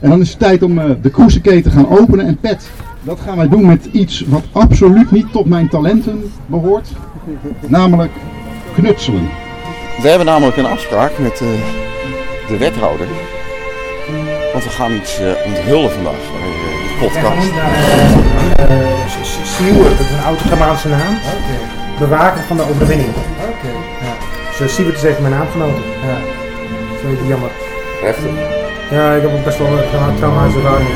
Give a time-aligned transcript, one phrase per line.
[0.00, 2.26] En dan is het tijd om uh, de cruiseketen te gaan openen.
[2.26, 2.70] En Pet,
[3.02, 6.88] dat gaan wij doen met iets wat absoluut niet tot mijn talenten behoort.
[7.66, 8.12] Namelijk
[8.74, 9.28] knutselen.
[10.02, 11.48] We hebben namelijk een afspraak met uh,
[12.48, 13.06] de wethouder.
[14.52, 17.48] Want we gaan iets uh, onthullen vandaag bij de podcast.
[19.44, 21.14] Siewert, dat is een oude Germaanse naam.
[21.98, 23.08] Bewaker van de overwinning.
[23.08, 23.72] Oké.
[24.02, 24.14] Ja.
[24.58, 25.82] Dus Siewert is even mijn naam genoten.
[26.02, 26.18] Ja.
[26.88, 27.50] Dat is een beetje jammer.
[28.02, 28.69] Heftig.
[28.90, 30.88] Ja, ik heb ook best wel een trauma- ervaring.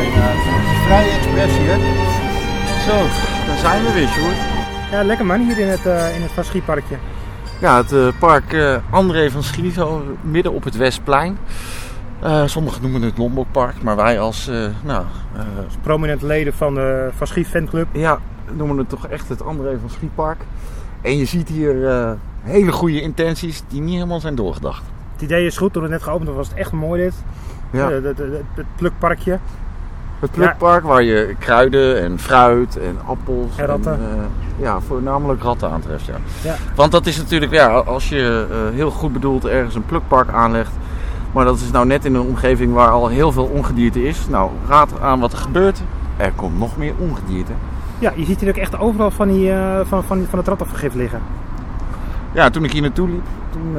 [0.87, 1.79] Vrije expressie, hè?
[2.87, 2.97] Zo,
[3.47, 4.37] daar zijn we weer, Sjoerd.
[4.91, 6.97] Ja, lekker man hier in het, uh, in het Van Schieparkje.
[7.61, 11.39] Ja, het uh, park uh, André van Schie, zo midden op het Westplein.
[12.25, 14.51] Uh, sommigen noemen het Lombokpark, maar wij als,
[14.83, 15.05] nou...
[15.65, 17.87] Als prominente leden van de Van Schie fanclub.
[17.93, 18.19] Ja,
[18.53, 20.41] noemen het toch echt het André van Schiepark.
[21.01, 24.83] En je ziet hier hele goede intenties die niet helemaal zijn doorgedacht.
[25.13, 27.15] Het idee is goed, toen het net geopend was, was het echt mooi dit.
[27.75, 27.91] Ja.
[27.91, 28.19] Het, het,
[28.55, 29.39] het, plukparkje.
[30.19, 33.93] Het plukpark waar je kruiden en fruit en appels en ratten.
[33.93, 36.05] En, uh, ja, voornamelijk ratten aantreft.
[36.05, 36.15] Ja.
[36.43, 36.55] Ja.
[36.75, 40.73] Want dat is natuurlijk, ja, als je uh, heel goed bedoeld ergens een plukpark aanlegt.
[41.33, 44.29] Maar dat is nou net in een omgeving waar al heel veel ongedierte is.
[44.29, 45.83] Nou, raad aan wat er gebeurt.
[46.17, 47.53] Er komt nog meer ongedierte.
[47.99, 50.95] Ja, je ziet hier ook echt overal van, die, uh, van, van, van het rattenvergif
[50.95, 51.21] liggen.
[52.33, 53.77] Ja, toen ik hier naartoe liep, toen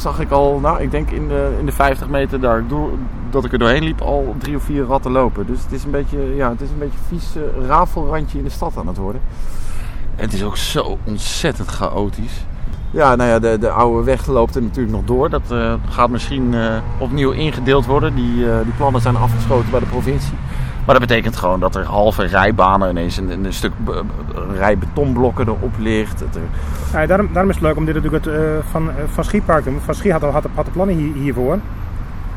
[0.00, 2.90] zag ik al, nou, ik denk in de, in de 50 meter daar door,
[3.30, 5.46] dat ik er doorheen liep, al drie of vier ratten lopen.
[5.46, 8.50] Dus het is een beetje, ja, het is een beetje vies uh, rafelrandje in de
[8.50, 9.20] stad aan het worden.
[10.16, 12.44] En het is ook zo ontzettend chaotisch.
[12.90, 15.30] Ja, nou ja, de, de oude weg loopt er natuurlijk nog door.
[15.30, 18.14] Dat uh, gaat misschien uh, opnieuw ingedeeld worden.
[18.14, 20.34] Die, die plannen zijn afgeschoten bij de provincie.
[20.84, 23.72] Maar dat betekent gewoon dat er halve rijbanen ineens een, een stuk
[24.56, 26.24] rij betonblokken erop ligt.
[26.92, 29.62] Ja, daarom, daarom is het leuk om dit natuurlijk het, uh, van, uh, van Schiepark
[29.64, 29.80] te doen.
[29.80, 31.58] Van Schie had, had, had de plannen hier, hiervoor.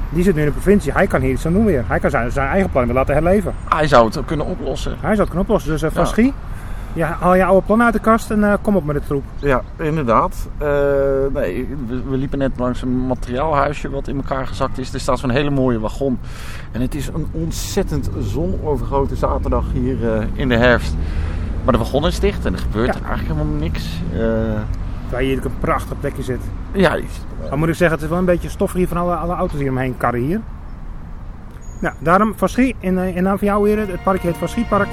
[0.09, 0.92] Die zit nu in de provincie.
[0.92, 1.83] Hij kan hier iets aan doen weer.
[1.88, 3.53] Hij kan zijn, zijn eigen plannen laten herleven.
[3.70, 4.92] Hij zou het kunnen oplossen.
[4.92, 5.72] Hij zou het kunnen oplossen.
[5.72, 6.09] Dus uh, van ja.
[6.09, 6.33] Schie,
[6.94, 9.23] ja, haal je oude plannen uit de kast en kom op met het troep.
[9.39, 10.49] Ja, inderdaad.
[11.33, 14.93] nee, we, we, liepen net langs een materiaalhuisje wat in elkaar gezakt is.
[14.93, 16.20] Er staat zo'n hele mooie wagon.
[16.71, 20.95] En het is een ontzettend zonovergrote zaterdag hier in de herfst.
[21.64, 23.02] Maar de wagon is dicht en er gebeurt ja.
[23.02, 24.02] eigenlijk helemaal niks.
[25.11, 26.42] Terwijl je hier een prachtig plekje zit.
[26.71, 26.98] Ja.
[27.49, 29.60] Maar moet ik zeggen, het is wel een beetje stoffig hier van alle, alle auto's
[29.60, 30.42] die omheen karren hier.
[31.82, 34.89] Nou, daarom Van Schie, in, in naam van jou weer, het parkje heet Van Schiepark.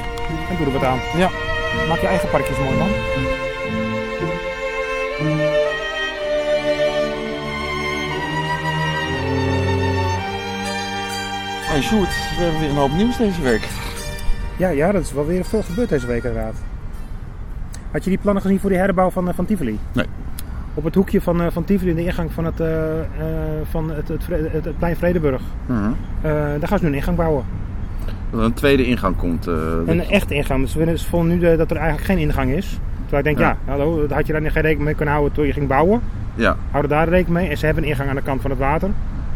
[0.50, 0.98] En doe er wat aan.
[1.16, 1.28] Ja.
[1.88, 2.88] Maak je eigen parkjes mooi man.
[11.70, 13.68] Hey Sjoerd, we hebben weer een hoop nieuws deze week.
[14.56, 16.54] Ja, ja, dat is wel weer veel gebeurd deze week inderdaad.
[17.90, 19.78] Had je die plannen gezien voor die herbouw van, van Tivoli?
[19.92, 20.06] Nee.
[20.74, 22.68] Op het hoekje van, van Tivoli, in de ingang van het, uh,
[23.70, 25.42] van het, het, het, het plein Vredeburg.
[25.66, 25.86] Uh -huh.
[25.86, 27.44] uh, daar gaan ze nu een ingang bouwen.
[28.30, 29.48] Dat er een tweede ingang komt.
[29.48, 29.54] Uh,
[29.86, 30.60] een echte ingang.
[30.72, 32.78] Dus ze vonden nu de, dat er eigenlijk geen ingang is.
[33.00, 35.46] Terwijl ik denk, ja, ja hallo, had je daar geen rekening mee kunnen houden toen
[35.46, 36.00] je ging bouwen?
[36.34, 36.56] Ja.
[36.70, 37.48] Hou er daar rekening mee.
[37.48, 38.90] En ze hebben een ingang aan de kant van het water.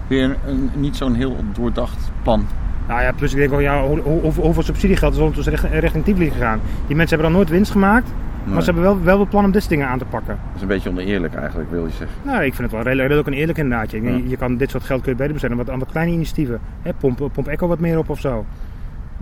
[0.06, 2.47] Weer een, een, niet zo'n heel doordacht plan.
[2.88, 6.04] Nou ja, plus ik denk wel, ja, hoe, hoe, hoeveel subsidiegeld is ondertussen richting, richting
[6.04, 6.60] Tivoli gegaan?
[6.86, 8.08] Die mensen hebben dan nooit winst gemaakt,
[8.44, 8.54] nee.
[8.54, 10.38] maar ze hebben wel, wel het plan om dit dingen aan te pakken.
[10.47, 12.16] Dat is een beetje oneerlijk eigenlijk, wil je zeggen.
[12.22, 13.91] Nou, ik vind het wel redelijk, redelijk en eerlijk inderdaad.
[13.91, 14.20] Je, ja.
[14.26, 16.60] je kan dit soort geld kun je beter besteden aan wat, aan wat kleine initiatieven.
[16.82, 18.44] Hè, pomp, pomp Echo wat meer op of zo.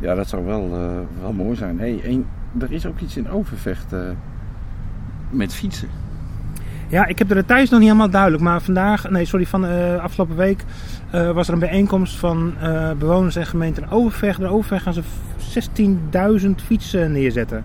[0.00, 1.78] Ja, dat zou wel, uh, wel mooi zijn.
[1.78, 2.26] Hey, en
[2.58, 4.00] er is ook iets in Overvecht uh,
[5.30, 5.88] met fietsen.
[6.88, 8.42] Ja, ik heb er thuis nog niet helemaal duidelijk.
[8.42, 10.64] Maar vandaag, nee, sorry, van uh, afgelopen week
[11.10, 12.54] was er een bijeenkomst van
[12.98, 14.38] bewoners en gemeenten in Overvecht.
[14.38, 15.02] In Overvecht gaan ze
[16.40, 17.64] 16.000 fietsen neerzetten.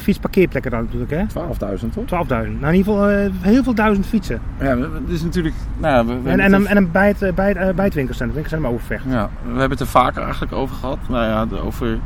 [0.00, 1.22] Fietsparkeerplekken dan natuurlijk, hè?
[1.22, 2.26] 12.000 toch?
[2.26, 2.28] 12.000.
[2.28, 3.08] Nou, in ieder geval
[3.40, 4.40] heel veel duizend fietsen.
[4.60, 5.54] Ja, het is natuurlijk...
[5.78, 9.04] Nou, we, we en, en, een, en een bijt, bijt, bijtwinkelcentrum, winkelcentrum Overvecht.
[9.08, 10.98] Ja, we hebben het er vaker eigenlijk over gehad.
[11.08, 11.98] Nou ja, over...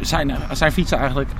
[0.00, 1.30] zijn, zijn fietsen eigenlijk...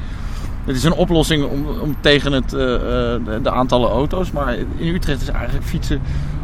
[0.65, 4.31] Het is een oplossing om, om tegen het, de, de, aantallen auto's.
[4.31, 6.01] Maar in Utrecht is eigenlijk fietsen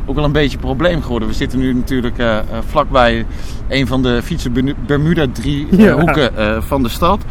[0.06, 1.28] ook wel een beetje een probleem geworden.
[1.28, 3.26] We zitten nu natuurlijk uh, vlakbij
[3.68, 5.92] een van de fietsen Bermuda drie uh, ja.
[5.92, 7.24] hoeken van de stad.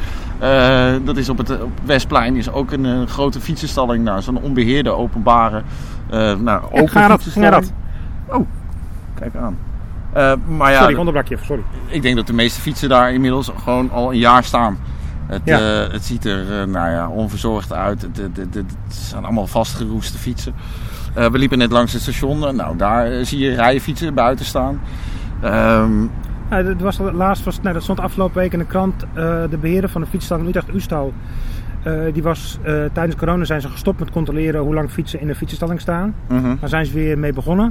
[1.03, 4.03] Dat is op het op Westplein is ook een grote fietsenstalling.
[4.03, 5.61] Nou, zo'n onbeheerde openbare
[6.39, 7.71] nou, open ga fietsenstalling.
[8.27, 8.47] Oh,
[9.19, 9.57] kijk aan.
[10.57, 11.37] maar ja, sorry, ik onderbrak je.
[11.41, 11.63] Sorry.
[11.87, 14.77] Ik denk dat de meeste fietsen daar inmiddels gewoon al een jaar staan.
[15.27, 15.59] Het, ja.
[15.59, 18.01] uh, het ziet er uh, nou ja, onverzorgd uit.
[18.01, 20.53] Het, het, het, het zijn allemaal vastgeroeste fietsen.
[21.17, 22.55] Uh, we liepen net langs het station.
[22.55, 24.81] Nou, daar zie je rijen fietsen buiten staan.
[25.43, 26.11] Um,
[26.49, 29.05] ja, dat, was laatst was, nee, dat stond afgelopen week in de krant.
[29.49, 31.13] de beheerder van de fietsstalling Utrecht Ustal.
[31.85, 35.27] Eh, die was, eh, tijdens corona zijn ze gestopt met controleren hoe lang fietsen in
[35.27, 36.15] de fietsenstalling staan.
[36.27, 36.55] Mhm.
[36.59, 37.65] Daar zijn ze weer mee begonnen.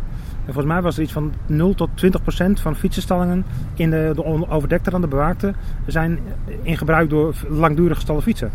[0.47, 3.45] En volgens mij was er iets van 0 tot 20 procent van fietsenstallingen
[3.75, 5.55] in de, de overdekte dan de bewaakte
[5.87, 6.19] zijn
[6.63, 8.51] in gebruik door langdurig gestalde fietsen.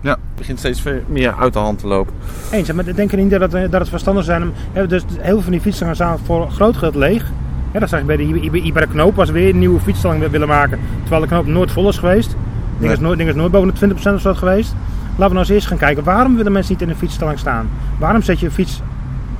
[0.00, 2.14] Ja, het begint steeds meer uit de hand te lopen.
[2.52, 4.52] Eens, maar denk je niet dat het, eh, dat het verstandig zijn om...
[4.72, 7.30] hè, Dus heel veel van die fietsstallingen staan voor een groot gedeelte leeg.
[7.72, 9.80] Ja, dat zag je bij de, bij, bij- bij de knoop was weer een nieuwe
[9.80, 10.78] fietsstalling willen maken.
[11.00, 12.28] Terwijl de knoop nooit vol is geweest.
[12.30, 12.38] Ding,
[12.78, 12.92] Nee.
[12.92, 14.74] is, nooit, ding is nooit boven de 20% of zo geweest.
[15.08, 16.04] Laten we nou eens eerst gaan kijken.
[16.04, 17.68] Waarom willen mensen niet in een fietsstalling staan?
[17.98, 18.82] Waarom zet je een fiets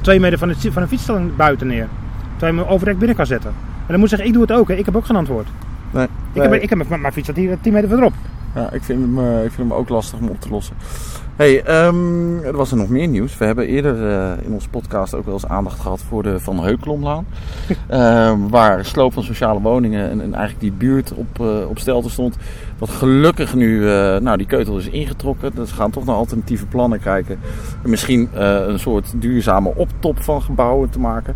[0.01, 1.87] twee meter van, het, van een fietsstalling buiten neer?
[2.37, 3.51] Terwijl je hem overdekt binnen kan zetten.
[3.51, 4.69] En dan moet ik zeggen, ik doe het ook.
[4.69, 4.75] Hè.
[4.75, 5.47] Ik heb ook geen antwoord.
[5.91, 6.07] Nee.
[6.33, 8.13] Ik heb, ik heb mijn, mijn fiets staat hier 10 meter verderop.
[8.55, 10.77] Ja, ik vind, hem, eh, ik vind hem ook lastig om op te lossen.
[11.41, 13.39] Hey, ehm, er was er nog meer nieuws.
[13.39, 16.63] We hebben eerder eh, in onze podcast ook wel eens aandacht gehad voor de Van
[16.63, 17.27] Heukelomlaan.
[17.89, 22.11] Ehm, waar sloop van sociale woningen en, en eigenlijk die buurt op, eh op stelte
[22.11, 22.37] stond.
[22.79, 25.55] Wat gelukkig nu, eh, nou die keutel is ingetrokken.
[25.55, 27.39] Dus we gaan toch naar alternatieve plannen kijken.
[27.83, 31.35] En misschien een soort duurzame optop van gebouwen te maken.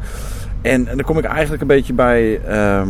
[0.63, 2.89] En, en dan kom ik eigenlijk een beetje bij ehm,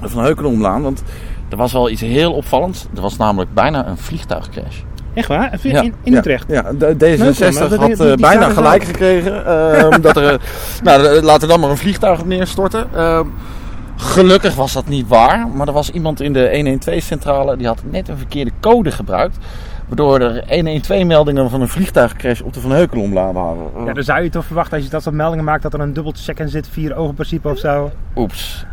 [0.00, 0.82] de Van Heukelomlaan.
[0.82, 1.02] Want
[1.48, 2.86] er was wel iets heel opvallends.
[2.94, 4.82] Er was namelijk bijna een vliegtuigcrash.
[5.16, 5.58] Echt waar?
[5.62, 6.44] In, Ja, in, in Utrecht?
[6.48, 9.46] Ja, de- Leuk, D66 man, dat- had die- eh, die bijna gelijk gekregen.
[9.46, 10.40] eh, dat er,
[10.82, 12.86] nou, laten we dan maar een vliegtuig op neerstorten.
[12.94, 13.20] Eh,
[13.96, 15.48] gelukkig was dat niet waar.
[15.48, 19.36] Maar er was iemand in de 112-centrale die had net een verkeerde code gebruikt.
[19.86, 23.62] Waardoor er 112-meldingen van een vliegtuigcrash op de Van Heukelomlaan waren.
[23.86, 25.92] Ja, dan zou je toch verwachten als je dat soort meldingen maakt dat er een
[25.92, 27.90] dubbel check in zit, vier ogen principe of zo.
[28.16, 28.66] Oeps.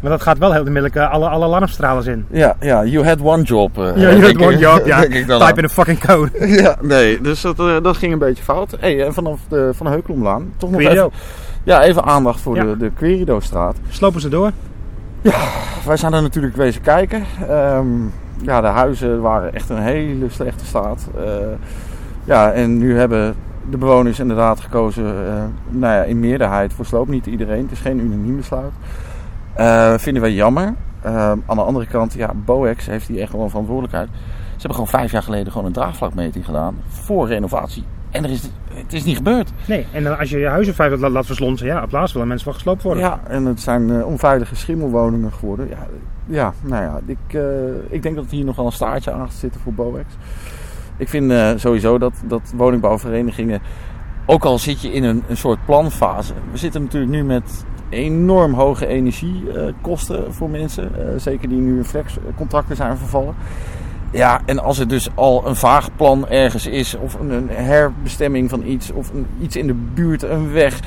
[0.00, 2.26] Maar dat gaat wel heel onmiddellijk eh, alle, alle alarmstralen in.
[2.30, 3.78] Ja, ja, you had one job.
[3.78, 5.00] eh, Ja, ik- hebt one job, ja.
[5.00, 5.56] Type aan.
[5.56, 6.30] in een fucking code.
[6.62, 8.76] Ja, nee, dus dat, eh, dat ging een beetje fout.
[8.80, 11.06] Hey, en vanaf de Van Heukelomlaan toch nog Querido.
[11.06, 11.18] even,
[11.64, 12.62] ja, even aandacht voor Ja.
[12.64, 13.76] de, de Querido-straat.
[13.88, 14.50] Slopen ze door.
[15.86, 17.24] Wij zijn er natuurlijk wezen kijken.
[17.48, 17.86] Ehm,
[18.42, 21.08] ja, de huizen waren echt een hele slechte staat.
[21.16, 21.22] Eh,
[22.24, 23.34] ja, en nu hebben
[23.70, 25.32] de bewoners inderdaad gekozen, eh,
[25.68, 27.08] nou ja, in meerderheid voor sloop.
[27.08, 28.72] Niet iedereen, het is geen unaniem besluit.
[29.56, 30.74] Eh, vinden wij jammer.
[31.02, 34.08] Ehm, aan de andere kant, ja, Boex heeft hier echt wel een verantwoordelijkheid.
[34.12, 37.84] Ze hebben gewoon vijf jaar geleden gewoon een draagvlakmeting gedaan voor renovatie.
[38.10, 39.52] En er is, het is niet gebeurd.
[39.66, 42.28] Nee, en als je je huis in feite laat, laat verslonsen, ja, op laatst willen
[42.28, 43.02] mensen wel gesloopt worden.
[43.02, 45.68] Ja, en het zijn eh, onveilige schimmelwoningen geworden.
[45.68, 45.86] Ja,
[46.26, 47.42] ja nou ja, ik, eh,
[47.88, 50.04] ik denk dat hier nog wel een staartje aan gaat zitten voor Boex.
[50.96, 53.60] Ik vind sowieso dat, dat woningbouwverenigingen,
[54.26, 56.32] ook al zit je in een, een soort planfase.
[56.50, 61.12] We zitten natuurlijk nu met enorm hoge energiekosten voor mensen.
[61.12, 63.34] eh, zeker die nu in flexcontracten zijn vervallen.
[64.10, 68.66] Ja, en als er dus al een vaag plan ergens is, of een, herbestemming van
[68.66, 69.10] iets, of
[69.40, 70.80] iets in de buurt, een weg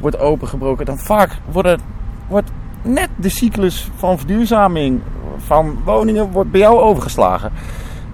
[0.00, 1.80] wordt opengebroken, dan vaak worden,
[2.28, 2.50] wordt
[2.82, 5.00] net de cyclus van verduurzaming
[5.36, 7.52] van woningen wordt bij jou overgeslagen.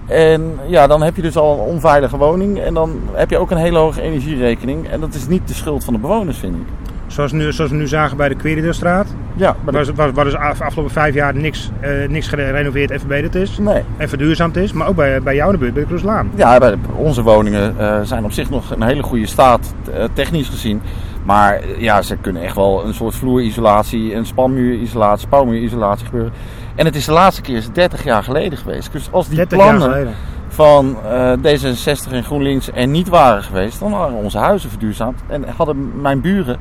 [0.07, 3.51] En ja, dan heb je dus al een onveilige woning en dan heb je ook
[3.51, 4.87] een hele hoge energierekening.
[4.87, 6.86] En dat is niet de schuld van de bewoners, vind ik.
[7.07, 9.07] Zoals, nu, zoals we nu zagen bij de Querideurstraat.
[9.35, 13.35] Ja, Waar, waar, waar dus af- afgelopen vijf jaar niks, eh, niks gerenoveerd en verbeterd
[13.35, 13.57] is.
[13.57, 13.83] nee.
[13.97, 14.73] En verduurzaamd is.
[14.73, 16.29] Maar ook bij, bij jou in de buurt, bij de Kroeslaan.
[16.35, 19.73] Ja, bij de- onze woningen eh, zijn op zich nog in een hele goede staat,
[19.93, 20.81] eh, technisch gezien.
[21.23, 26.31] Maar ja, ze kunnen echt wel een soort vloerisolatie, een spanmuurisolatie, spouwmuurisolatie gebeuren.
[26.75, 28.91] En het is de laatste keer is 30 jaar geleden geweest.
[28.91, 30.07] Dus als die 30 jaar plannen
[30.47, 35.19] van eh, D66 en GroenLinks er niet waren geweest, dan waren onze huizen verduurzaamd.
[35.27, 36.57] En hadden mijn buren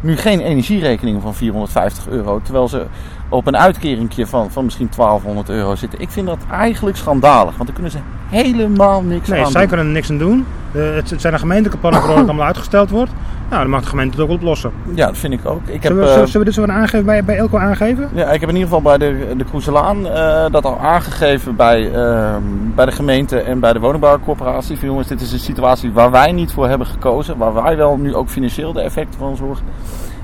[0.00, 2.40] nu geen energierekening van 450 euro.
[2.42, 2.86] Terwijl ze
[3.28, 6.00] op een uitkeringje van, van misschien 1200 euro zitten.
[6.00, 7.52] Ik vind dat eigenlijk schandalig.
[7.56, 9.68] Want dan kunnen ze helemaal niks Nee, aan zij doen.
[9.68, 10.46] kunnen er niks aan doen.
[10.72, 13.10] Eh, het, het zijn de gemeentelijke plannen het allemaal uitgesteld wordt.
[13.48, 14.70] Nou, dan mag de gemeente het ook oplossen.
[14.94, 15.60] Ja, dat vind ik ook.
[15.64, 18.08] Ik heb, Zullen we, eh, zullen we dit zo aan aangeven bij, bij Elko aangeven?
[18.14, 21.92] ja, ik heb in ieder geval bij de, de Kroeselaan eh, dat al aangegeven bij,
[21.94, 22.42] ehm,
[22.74, 24.78] bij de gemeente en bij de woningbouwcorporatie.
[24.78, 27.36] Van jongens, dit is een situatie waar wij niet voor hebben gekozen.
[27.36, 29.64] Waar wij wel nu ook financieel de effecten van zorgen.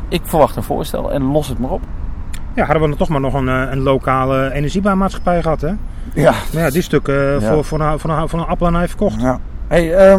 [0.09, 1.83] Ik verwacht een voorstel en los het maar op.
[2.55, 5.73] Ja, hadden we dan toch maar nog een, eh, een lokale energiebaanmaatschappij gehad, hè?
[6.15, 6.33] Ja.
[6.53, 7.53] Maar ja, die stuk eh, Ja.
[7.53, 9.21] voor, voor, een, voor, een, voor een appel en ei verkocht.
[9.21, 9.39] ja.
[9.69, 10.17] Hey, eh,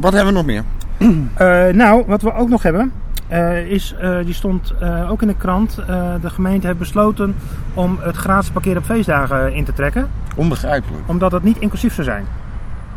[0.00, 0.62] wat hebben we nog meer?
[0.98, 2.92] Eh, nou, wat we ook nog hebben,
[3.28, 5.78] eh, is, eh, die stond eh, ook in de krant.
[5.86, 7.34] eh, de gemeente heeft besloten
[7.74, 10.08] om het gratis parkeren op feestdagen in te trekken.
[10.36, 11.02] Onbegrijpelijk.
[11.06, 12.24] Omdat het niet inclusief zou zijn.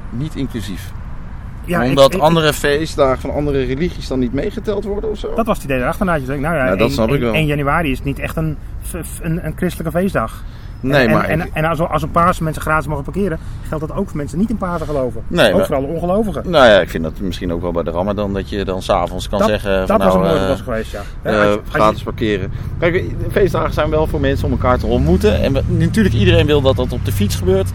[0.10, 0.92] Niet inclusief.
[1.66, 5.34] Ja, Omdat ik- andere feestdagen van andere religies dan niet meegeteld worden of zo?
[5.36, 6.06] Dat was het idee erachter.
[6.06, 7.34] Nou, je denkt, nou ja, Ja, dat 1, snap ik wel.
[7.34, 8.58] 1 januari is niet echt een,
[9.22, 10.44] een, een christelijke feestdag.
[10.80, 11.24] Nee, en, maar...
[11.26, 14.38] en, en als, als een Pasen mensen gratis mogen parkeren, geldt dat ook voor mensen
[14.38, 15.22] die niet in Pasen geloven.
[15.28, 16.50] Nee, ook maar- voor alle ongelovigen.
[16.50, 19.30] Nou ja, ik vind dat misschien ook wel bij de Ramadan dat je dan s'avonds
[19.30, 21.02] kan dat zeggen dat van was een nou, mooie eh, was geweest, ja.
[21.22, 22.52] eh, Als je- gratis parkeren.
[22.80, 25.42] Kijk, feestdagen zijn wel voor mensen om elkaar te ontmoeten.
[25.42, 27.70] En we- natuurlijk iedereen wil dat dat op de fiets gebeurt.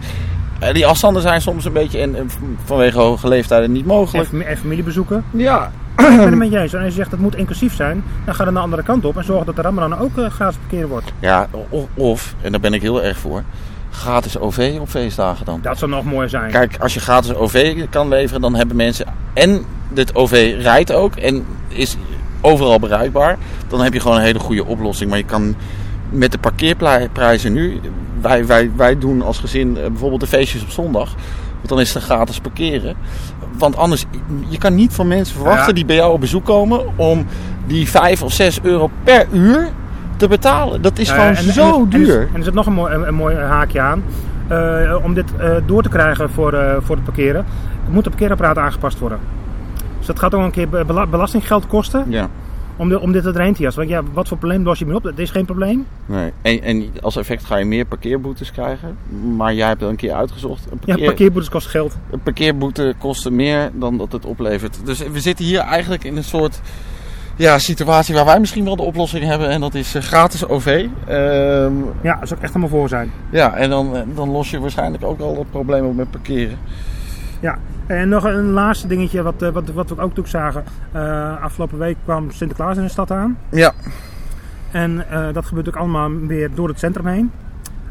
[0.59, 2.29] Eh, Die afstanden zijn soms een beetje en,
[2.65, 4.29] vanwege hoge leeftijden niet mogelijk.
[4.31, 5.23] en familiebezoeken.
[5.31, 6.73] Ja, Ik ben het met je eens.
[6.73, 9.17] En als je zegt dat moet inclusief zijn, dan ga dan de andere kant op
[9.17, 11.13] en zorg dat de Ramadan ook eh, gratis parkeren wordt.
[11.19, 13.43] ja of, of, en daar ben ik heel erg voor,
[13.91, 15.59] gratis OV op feestdagen dan.
[15.61, 16.51] Dat zou nog mooier zijn.
[16.51, 19.05] Kijk, als je gratis OV kan leveren, dan hebben mensen.
[19.33, 21.97] En dit OV rijdt ook en is
[22.41, 23.37] overal bereikbaar.
[23.67, 25.09] Dan heb je gewoon een hele goede oplossing.
[25.09, 25.55] Maar je kan
[26.09, 27.79] met de parkeerprijzen nu.
[28.21, 31.15] Wij, wij, wij doen als gezin eh, bijvoorbeeld de feestjes op zondag.
[31.55, 32.95] Want dan is het gratis parkeren.
[33.57, 34.05] Want anders,
[34.47, 35.73] je kan niet van mensen verwachten Ja.
[35.73, 36.81] die bij jou op bezoek komen.
[36.97, 37.25] om
[37.67, 39.67] die 5 of 6 euro per uur
[40.17, 40.81] te betalen.
[40.81, 42.21] Dat is Ja, gewoon en- zo en- duur.
[42.31, 44.03] En, er zit nog een mooi, een, een mooi haakje aan.
[44.47, 47.45] Eh, om dit eh, door te krijgen voor, eh, voor het parkeren,
[47.89, 49.19] moet de parkeerapparaat aangepast worden.
[49.97, 52.27] Dus dat gaat ook een keer be- bela- belastinggeld kosten ja.
[52.77, 53.87] Om, de, om dit erheen te jassen.
[53.87, 55.03] Want ja, wat voor probleem los je mee op?
[55.03, 55.85] Dat is geen probleem.
[56.05, 56.31] Nee.
[56.41, 58.97] En, en als effect ga je meer parkeerboetes krijgen.
[59.37, 60.65] Maar jij hebt het een keer uitgezocht.
[60.65, 61.97] Een, Ja, parkeer, parkeerboetes kosten geld.
[62.11, 64.77] een parkeerboete kost meer dan dat het oplevert.
[64.85, 66.61] Dus we zitten hier eigenlijk in een soort
[67.35, 69.49] ja, situatie waar wij misschien wel de oplossing hebben.
[69.49, 70.65] En dat is eh, gratis OV.
[71.07, 73.11] Ehm, Ja, dat zou ik echt helemaal voor zijn.
[73.29, 76.57] ja, en dan, eh, dan los je waarschijnlijk ook al het probleem op met parkeren.
[77.43, 77.57] Ja,
[77.87, 80.63] en nog een laatste dingetje wat, eh, wat, wat we ook toen zagen.
[80.91, 83.37] Eh, afgelopen week kwam Sinterklaas in de stad aan.
[83.49, 83.73] Ja.
[84.71, 87.31] En eh, dat gebeurt ook allemaal weer door het centrum heen.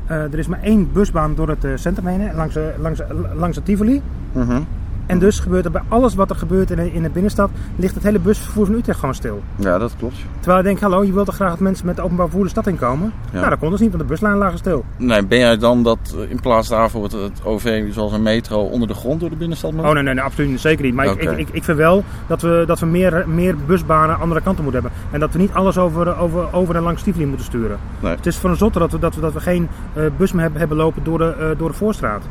[0.06, 3.00] Er is maar één busbaan door het centrum heen, langs, langs,
[3.34, 4.02] langs het Tivoli.
[4.32, 4.60] Mhm.
[5.06, 7.94] En dus gebeurt er bij alles wat er gebeurt in de, in de binnenstad, ligt
[7.94, 9.42] het hele busvervoer van Utrecht gewoon stil.
[9.56, 10.16] Ja, dat klopt.
[10.38, 12.66] Terwijl ik denk, hallo, je wilt toch graag dat mensen met openbaar vervoer de stad
[12.66, 13.12] inkomen?
[13.32, 13.38] Ja.
[13.38, 14.84] Nou, dat kon dus niet, want de buslijnen lagen stil.
[14.96, 18.62] Nee, ben jij dan dat eh, in plaats daarvoor het, het OV zoals een metro
[18.62, 19.84] onder de grond door de binnenstad moet?
[19.84, 20.94] Oh nee, nee, nee absoluut niet, zeker niet.
[20.94, 24.40] Maar ik, ik, ik, ik vind wel dat we, dat we meer, meer busbanen andere
[24.40, 25.00] kanten moeten hebben.
[25.10, 27.78] En dat we niet alles over, over, over en langs Tivoli moeten sturen.
[28.00, 28.16] Nee.
[28.16, 30.42] Het is van een zotte dat we, dat we, dat we geen eh, bus meer
[30.42, 32.22] hebben, hebben lopen door de, eh, door de voorstraat.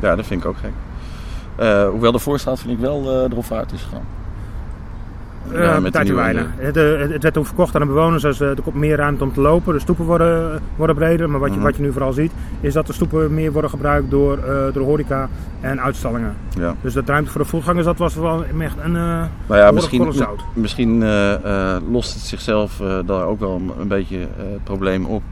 [0.00, 0.72] Ja, dat vind ik ook gek.
[1.56, 4.04] Eh, hoewel de voorstraat vind ik wel eh, erop uit is gegaan.
[5.52, 6.46] Eh Ja, met de weinig.
[6.56, 6.74] Het,
[7.10, 9.74] het, werd toen verkocht aan de bewoners, dus er komt meer ruimte om te lopen.
[9.74, 11.64] De stoepen worden, worden breder, maar wat je, Mhm.
[11.64, 14.38] wat je nu vooral ziet, is dat de stoepen meer worden gebruikt door,
[14.72, 15.28] door horeca
[15.60, 16.34] en uitstallingen.
[16.58, 16.74] Ja.
[16.80, 18.96] Dus dat ruimte voor de voetgangers, dat was wel echt een...
[18.96, 20.40] eh, Nou ja, misschien, zout.
[20.54, 21.04] misschien
[21.90, 25.22] lost het zichzelf daar ook wel een, beetje het probleem op.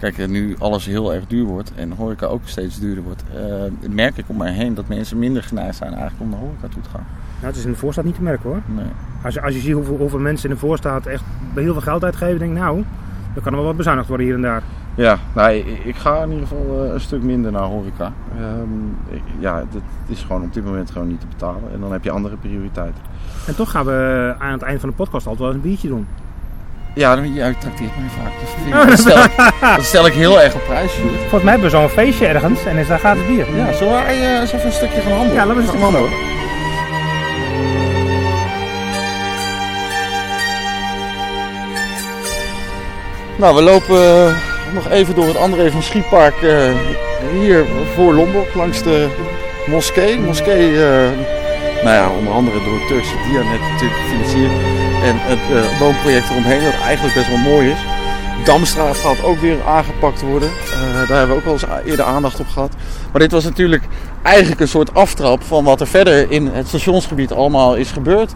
[0.00, 3.88] Kijk, eh, nu alles heel erg duur wordt en horeca ook steeds duurder wordt, eh,
[3.90, 6.82] merk ik om mij heen dat mensen minder geneigd zijn eigenlijk om naar horeca toe
[6.82, 7.06] te gaan.
[7.34, 8.60] nou, het is in de voorstad niet te merken hoor.
[8.66, 8.84] Nee.
[9.24, 11.22] Als je, als je ziet hoeveel, hoeveel mensen in de voorstaat echt
[11.54, 12.84] heel veel geld uitgeven, denk ik nou,
[13.34, 14.62] dan kan er wel wat bezuinigd worden hier en daar.
[14.94, 18.12] Ja, nou, ik, ik ga in ieder geval eh, een stuk minder naar horeca.
[19.10, 21.62] Ik- ja, het is gewoon op dit moment gewoon niet te betalen.
[21.72, 23.02] En dan heb je andere prioriteiten.
[23.46, 25.88] En toch gaan we aan het eind van de podcast altijd wel eens een biertje
[25.88, 26.06] doen.
[26.94, 28.32] Ja, dan, jij trakteert mij vaak.
[28.40, 31.14] Dat, vind ik- dat, stel, ik- dat stel ik heel erg op prijs, Sjoerd.
[31.18, 33.46] Volgens mij hebben we zo'n feestje ergens en is daar gratis bier.
[33.56, 35.34] Ja, zullen eh, eens even een stukje gaan handelen?
[35.34, 36.28] Ja, laten we eens een stukje handelen.
[43.36, 44.34] Nou, we lopen eh,
[44.74, 46.70] nog even door het André van Schiepark eh,
[47.40, 49.08] hier voor Lombok langs de
[49.66, 50.18] moskee.
[50.18, 50.72] Moskee,
[51.82, 54.52] nou ja, onder andere door het Turkse Dianet natuurlijk gefinancierd.
[55.02, 57.78] En het eh, woonproject eromheen, dat eigenlijk best wel mooi is.
[58.44, 60.48] Damstraat gaat ook weer aangepakt worden.
[60.48, 62.72] Eh, daar hebben we ook wel eens eerder aandacht op gehad.
[63.12, 63.82] Maar dit was natuurlijk
[64.22, 68.32] eigenlijk een soort aftrap van wat er verder in het stationsgebied allemaal is gebeurd.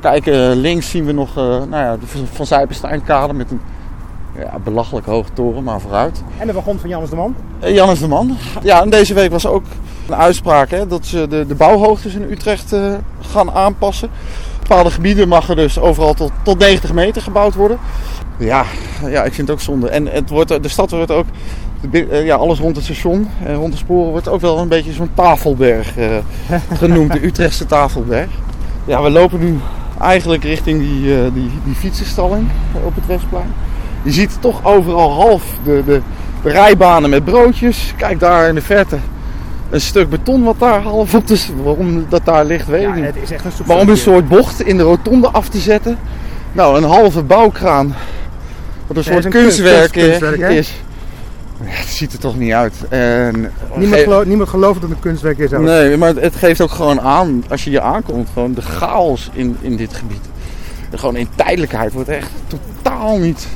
[0.00, 3.60] Kijk, eh, links zien we nog eh, nou ja, de Van Zijpensteinkade met een
[4.38, 6.22] ja, belachelijk hoge toren, maar vooruit.
[6.38, 7.34] En de wagon van Jannes de Man.
[7.60, 8.36] Eh, Jannes de Man.
[8.62, 9.64] Ja, en deze week was ook
[10.08, 14.10] een uitspraak hè, dat ze de, de bouwhoogtes in Utrecht eh, gaan aanpassen.
[14.68, 17.78] Bepaalde gebieden mag er dus overal tot, tot 90 meter gebouwd worden.
[18.38, 18.64] Ja,
[19.06, 19.88] ja, ik vind het ook zonde.
[19.88, 21.26] En het wordt, de stad wordt ook,
[21.90, 24.68] de eh, ja, alles rond het station en rond de sporen wordt ook wel een
[24.68, 26.06] beetje zo'n tafelberg eh,
[26.78, 27.12] genoemd.
[27.12, 28.28] De Utrechtse tafelberg.
[28.84, 29.58] Ja, we lopen nu
[30.00, 32.48] eigenlijk richting die, eh, die, die fietsenstalling
[32.84, 33.52] op het Westplein.
[34.02, 36.00] Je ziet toch overal half de, de,
[36.42, 37.94] de rijbanen met broodjes.
[37.96, 38.98] Kijk daar in de verte
[39.70, 41.46] een stuk beton wat daar half op de...
[41.64, 43.04] Waarom dat daar ligt, weet Ja, ik niet.
[43.04, 45.58] het is echt een soort Maar om een soort bocht in de rotonde af te
[45.58, 45.98] zetten.
[46.52, 47.94] Nou, een halve bouwkraan.
[48.86, 50.74] Wat een Ja, soort is een kunstwerk, kunst- kunstwerk, is.
[51.64, 52.74] Ja, het ziet er toch niet uit.
[52.88, 55.50] En, Niemand, Ge- gelooft, niemand gelooft dat het een kunstwerk is.
[55.50, 55.64] zelfs.
[55.66, 59.56] Nee, maar het geeft ook gewoon aan, als je hier aankomt, gewoon de chaos in,
[59.60, 60.20] in dit gebied.
[60.90, 63.46] En gewoon in tijdelijkheid wordt echt totaal niet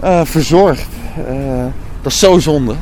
[0.00, 0.86] eh, verzorgd.
[1.28, 1.34] Eh,
[2.02, 2.74] dat is zo zonde.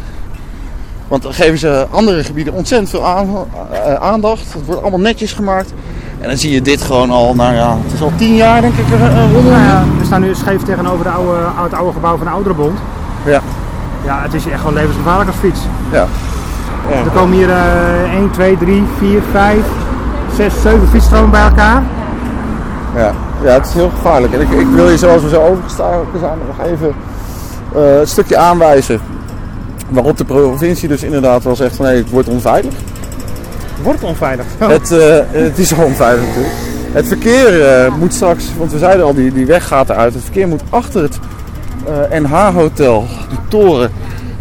[1.08, 4.52] Want dan geven ze andere gebieden ontzettend veel eh, aandacht.
[4.52, 5.72] Het wordt allemaal netjes gemaakt.
[6.20, 8.74] En dan zie je dit gewoon al, nou ja, het is al tien jaar denk
[8.74, 9.50] ik, een een rommel.
[9.50, 12.78] Nou ja, we staan nu scheef tegenover de oude, het oude gebouw van de Ouderenbond.
[13.24, 13.40] Ja.
[14.04, 15.60] Ja, het is echt gewoon levensgevaarlijk als fiets.
[15.92, 16.06] Ja.
[17.04, 19.56] Er komen hier eh 1, 2, 3, 4, 5,
[20.36, 21.82] 6, 7 fietsstromen bij elkaar.
[22.96, 24.32] Ja, ja het is heel gevaarlijk.
[24.32, 26.94] En ik, ik wil je zoals we zo overgestoken zijn nog even
[27.74, 29.00] eh, een stukje aanwijzen.
[29.94, 32.74] Waarop de provincie dus inderdaad wel zegt van nee, het wordt onveilig.
[33.82, 34.46] Wordt onveilig.
[34.58, 36.54] Het, eh, het is al onveilig natuurlijk.
[36.92, 40.14] Het verkeer eh, moet straks, want we zeiden al, die, die weg gaat eruit.
[40.14, 41.18] Het verkeer moet achter het
[41.86, 43.90] eh, NH-hotel, de toren,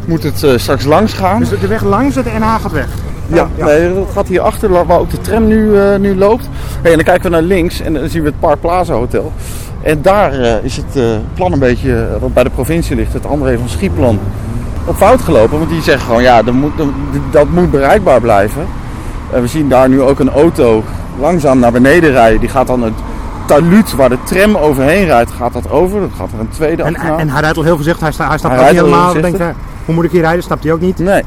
[0.05, 1.39] moet het straks langs gaan.
[1.39, 2.88] Dus de weg langs het NH gaat weg.
[3.27, 6.50] Ja, Nee, dat gaat hier achter, waar ook de tram nu, nu loopt.
[6.81, 9.31] Hey, en dan kijken we naar links en dan zien we het Park Plaza Hotel.
[9.81, 10.33] En daar
[10.63, 14.19] is het plan een beetje, wat bij de provincie ligt, het André van Schieplan,
[14.85, 15.57] op fout gelopen.
[15.57, 16.71] Want die zeggen gewoon, ja, dat moet,
[17.31, 18.65] dat- moet bereikbaar blijven.
[19.31, 20.83] En we zien daar nu ook een auto
[21.19, 22.39] langzaam naar beneden rijden.
[22.39, 22.93] Die gaat dan het
[23.45, 25.99] taluut waar de tram overheen rijdt, gaat dat over.
[25.99, 28.03] Dan gaat er een tweede En, en hij rijdt al heel voorzichtig.
[28.03, 29.13] Hij, sta, hij stapt Hij ook niet helemaal.
[29.13, 29.53] Denkt, hij,
[29.85, 30.43] hoe moet ik hier rijden?
[30.43, 30.99] Snapt hij ook niet.
[30.99, 31.23] Nee.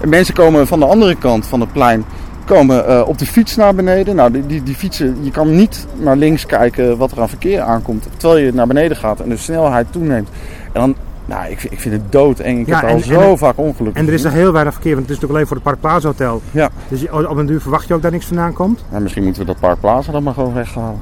[0.00, 2.04] En mensen komen van de andere kant van het plein
[2.44, 4.16] komen eh, op de fiets naar beneden.
[4.16, 7.60] Nou, die, die, die fietsen, je kan niet naar links kijken wat er aan verkeer
[7.60, 8.08] aankomt.
[8.16, 10.28] Terwijl je naar beneden gaat en de snelheid toeneemt.
[10.72, 10.94] En dan,
[11.30, 12.60] nou, ik, vind- ik vind het doodeng.
[12.60, 14.94] Ik Ja, heb al zo en- vaak ongelukken En er is er heel weinig verkeer,
[14.94, 16.42] want het is natuurlijk alleen voor het Park Plaza Hotel.
[16.50, 16.68] Ja.
[16.88, 18.84] Dus op een duur verwacht je ook dat niks vandaan komt.
[18.90, 21.00] Nou, misschien moeten we dat Park Plaza dan maar gewoon weghalen.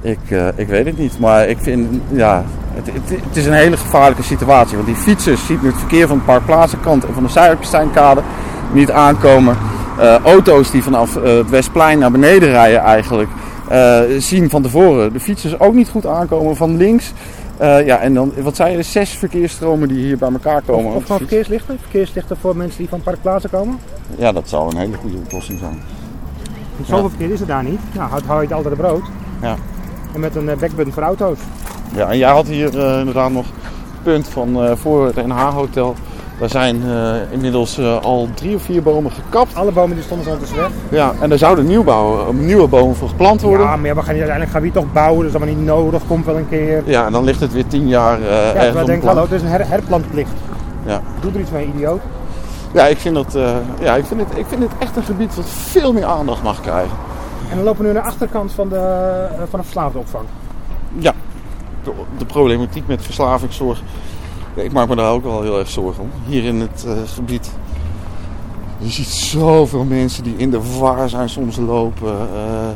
[0.00, 3.52] Ik, eh, ik weet het niet, maar ik vind, ja, het, het, het is een
[3.52, 4.74] hele gevaarlijke situatie.
[4.76, 8.20] Want die fietsers zien het verkeer van de Park Plaza kant en van de Zuiderpestijnkade
[8.72, 9.56] niet aankomen.
[9.98, 13.28] Eh, auto's die vanaf eh, het Westplein naar beneden rijden eigenlijk,
[14.18, 17.12] zien van tevoren de fietsers ook niet goed aankomen van links.
[17.58, 20.84] Eh, ja, en dan, wat zei je, zes verkeersstromen die hier bij elkaar komen.
[20.94, 21.30] Of, gewoon fiets.
[21.30, 21.78] verkeerslichten.
[21.80, 23.78] Verkeerslichten voor mensen die van Park Plaza komen.
[24.16, 25.82] Ja, dat zou een hele goede oplossing zijn.
[26.84, 27.80] Zoveel verkeer is er daar niet.
[27.94, 29.02] Nou, hou, hou je het altijd de brood.
[29.42, 29.56] Ja.
[30.14, 31.38] En met een eh, backbutton voor auto's.
[31.94, 35.94] Ja, en jij had hier eh, inderdaad nog het punt van voor het NH-hotel.
[36.38, 39.54] Daar zijn eh, inmiddels eh, al drie of vier bomen gekapt.
[39.54, 40.98] Alle bomen die stonden zo ondertussen weg.
[41.00, 43.66] Ja, en daar zouden nieuwbouw, eh, nieuwe bomen voor geplant worden.
[43.66, 45.22] Ja, Ja, maar ja, we gaan uiteindelijk gaan we hier toch bouwen.
[45.22, 46.02] Dus dat is allemaal niet nodig.
[46.06, 46.82] Komt wel een keer.
[47.04, 49.48] en dan ligt het weer tien jaar eh Ja, ergens denken, hallo, het is een
[49.48, 50.32] her herplantplicht.
[50.86, 51.02] Ja.
[51.20, 52.00] Doe er iets mee, idioot.
[52.72, 53.38] Ja, ik vind, dat,
[53.80, 56.60] ja ik, vind het, ik vind het echt een gebied wat veel meer aandacht mag
[56.60, 56.96] krijgen.
[57.50, 60.24] En dan lopen we nu naar de achterkant van de, van de verslaafde opvang.
[60.98, 61.12] Ja,
[61.84, 63.82] de, de problematiek met verslavingszorg.
[64.64, 66.10] Ik maak me daar ook wel heel erg zorgen om.
[66.26, 67.50] Hier in het eh, gebied.
[68.78, 72.12] Je ziet zoveel mensen die in de war zijn soms lopen.
[72.12, 72.68] Eh,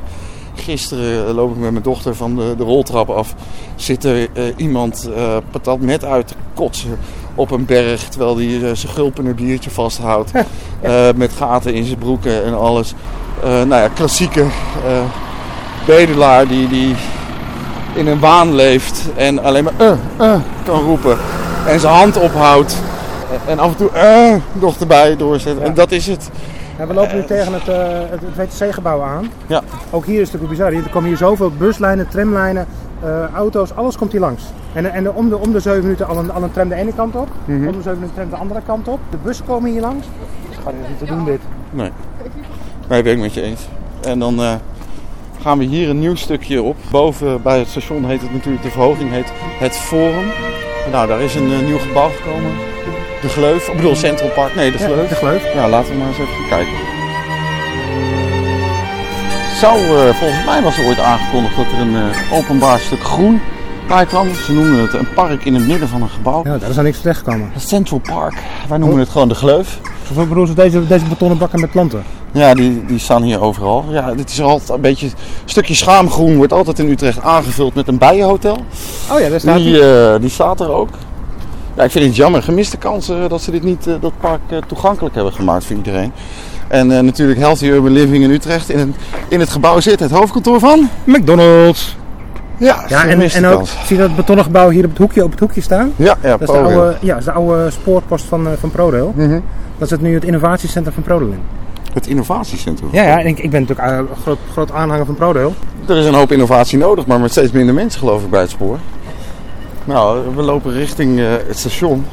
[0.54, 3.34] gisteren loop ik met mijn dochter van de, de roltrap af.
[3.76, 5.10] Zit er eh, iemand
[5.50, 6.98] patat met uit te kotsen
[7.34, 8.08] op een berg.
[8.08, 10.32] Terwijl hij zijn gulpende biertje vasthoudt.
[11.14, 12.94] Met gaten in zijn broeken en alles.
[13.42, 14.46] Nou ja, klassieke
[15.86, 16.94] bedelaar die, die
[17.94, 21.18] in een waan leeft en alleen maar eh, eh kan roepen.
[21.66, 22.76] En zijn hand ophoudt.
[23.46, 25.56] En af en toe eh nog erbij doorzet.
[25.58, 25.64] Ja.
[25.64, 26.30] En dat is het.
[26.86, 27.76] We lopen nu tegen het, eh,
[28.10, 29.30] het, het WTC-gebouw aan.
[29.46, 29.62] Ja.
[29.90, 30.84] Ook hier is het natuurlijk bizar.
[30.84, 32.66] Er komen hier zoveel buslijnen, tramlijnen,
[33.02, 34.42] eh, auto's, alles komt hier langs.
[34.72, 36.92] En, en om, de, om de 7 minuten al een, al een tram de ene
[36.94, 37.66] kant op, Mhm.
[37.66, 38.98] om de 7 minuten tram de andere kant op.
[39.10, 40.06] De bussen komen hier langs.
[40.64, 41.40] Ga dit is niet te doen dit.
[41.70, 41.90] Nee.
[42.88, 43.60] Nee, ben ik met je eens.
[44.00, 44.40] En dan
[45.42, 46.76] gaan we hier een nieuw stukje op.
[46.90, 50.30] Boven bij het station heet het natuurlijk, de verhoging heet het Forum.
[50.90, 52.50] Nou, daar is een eh, nieuw gebouw gekomen.
[53.20, 55.08] De Gleuf, ik bedoel Central Park, nee, de Ja, Gleuf.
[55.08, 55.54] de gleuf.
[55.54, 56.72] Ja, laten we maar eens even kijken.
[59.60, 63.40] Zou, eh, volgens mij was er ooit aangekondigd dat er een eh, openbaar stuk groen
[63.88, 64.34] bij kwam.
[64.34, 66.40] Ze noemen het een park in het midden van een gebouw.
[66.44, 67.52] Ja, daar is al niks terechtgekomen.
[67.56, 68.34] Central Park.
[68.68, 69.78] Wij noemen het gewoon de Gleuf.
[70.06, 72.02] Hoeveel bedoelen ze deze, deze betonnen bakken met planten?
[72.32, 73.84] Ja, die, die staan hier overal.
[73.90, 75.06] Ja, dit is altijd een beetje...
[75.06, 75.12] Een
[75.44, 78.58] stukje schaamgroen wordt altijd in Utrecht aangevuld met een bijenhotel.
[79.12, 80.88] Oh ja, daar staat Die, eh, die staat er ook.
[81.76, 82.42] Ja, ik vind het jammer.
[82.42, 86.12] Gemiste kansen dat ze dit niet, eh, dat park eh, toegankelijk hebben gemaakt voor iedereen.
[86.68, 88.68] En eh, natuurlijk Healthy Urban Living in Utrecht.
[88.68, 88.88] In het,
[89.28, 90.88] in het gebouw zit het hoofdkantoor van.
[91.04, 91.96] McDonald's.
[92.56, 95.24] Ja, Ja, en, gemiste en ook, zie je dat betonnen gebouw hier op het hoekje,
[95.24, 95.92] op het hoekje staan?
[95.96, 98.70] Ja, ja, Dat is de oude, ja, dat is de oude spoorpost van, eh, van
[98.70, 99.12] ProRail.
[99.16, 99.40] Mhm.
[99.78, 101.40] Dat is het nu het innovatiecentrum van ProRail in.
[101.92, 102.88] Het innovatiecentrum.
[102.92, 105.54] Ja, ja en ik, ik ben natuurlijk eh, een groot, groot aanhanger van ProRail.
[105.86, 108.50] Er is een hoop innovatie nodig, maar met steeds minder mensen geloof ik bij het
[108.50, 108.78] spoor.
[109.84, 112.04] Nou, we lopen richting eh, het station.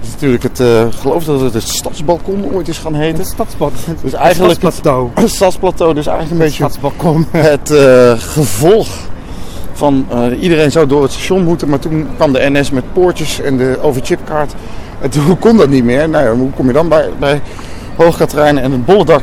[0.00, 3.18] Het is natuurlijk het, eh, ik geloof dat het het stadsbalkon ooit is gaan heten.
[3.18, 3.72] Het stadspad.
[4.02, 5.10] Dus eigenlijk het, stadsplateau.
[5.20, 7.26] het stadsplateau, dus eigenlijk een beetje Stadsbalkon.
[7.36, 8.88] het eh, gevolg
[9.72, 11.68] van eh, iedereen zou door het station moeten.
[11.68, 14.54] Maar toen kwam de NS met poortjes en de overchipkaart.
[15.00, 16.08] En toen kon dat niet meer.
[16.08, 17.40] Nou ja, hoe kom je dan bij, bij
[18.00, 19.22] Hoogkaterijnen en het Bolledak?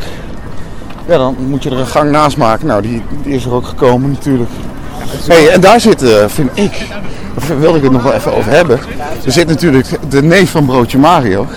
[1.08, 2.68] Ja, dan moet je er een gang naast maken.
[2.68, 4.50] Nou, die, die is er ook gekomen natuurlijk.
[5.28, 6.88] Hey, en daar zit, eh, vind ik,
[7.48, 8.80] daar wil ik het nog wel even over hebben.
[9.26, 11.48] Er zit natuurlijk de neef van broodje Mario,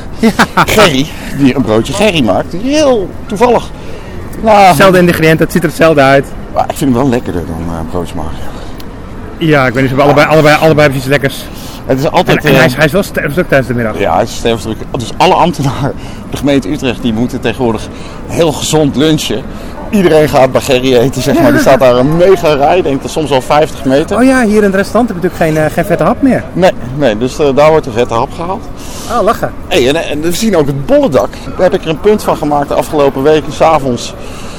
[0.54, 1.06] Gerry,
[1.38, 2.52] die een broodje Gerry maakt.
[2.62, 3.70] Heel toevallig.
[4.42, 6.26] Nou, Hetzelfde ingrediënt, het ziet er hetzelfde uit.
[6.54, 8.30] maar ik vind hem wel lekkerder dan eh, broodje Mario.
[9.38, 11.44] Ja, ik weet niet, ze hebben allebei, allebei, allebei iets lekkers.
[11.90, 12.44] Het is altijd...
[12.44, 13.98] en hij, eh, is, hij is wel sterfstuk tijdens de middag.
[13.98, 14.76] Ja, het is sterfdruk.
[14.98, 15.92] Dus alle ambtenaren
[16.30, 17.88] de gemeente Utrecht die moeten tegenwoordig
[18.26, 19.42] heel gezond lunchen.
[19.90, 21.54] Iedereen gaat bij Gerry eten, zeg maar.
[21.54, 24.16] Er staat daar een mega rij, ik denk dat soms al 50 meter.
[24.16, 26.44] Oh ja, hier in het restaurant heb je natuurlijk geen, eh, geen vette hap meer.
[26.52, 28.64] Nee, nee, dus eh, daar wordt een vette hap gehaald.
[29.10, 29.52] Oh, lachen.
[29.68, 31.30] Hey, en, en we zien ook het bollendak.
[31.44, 34.14] Daar heb ik er een punt van gemaakt de afgelopen weken, s'avonds.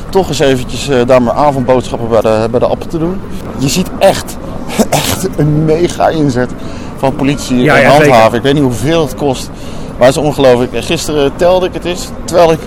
[0.10, 3.22] Toch eens eventjes eh, daar mijn avondboodschappen bij de, bij de appel te doen.
[3.58, 4.38] Je ziet echt,
[4.90, 6.50] echt een mega inzet
[7.02, 8.22] van politie Ja, en ja, handhaven.
[8.22, 8.36] zeker.
[8.38, 9.50] Ik weet niet hoeveel het kost,
[9.98, 10.74] maar het is ongelooflijk.
[10.74, 12.60] En Gisteren telde ik het eens, terwijl ik